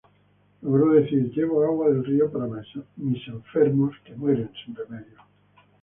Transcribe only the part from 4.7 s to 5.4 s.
remedio".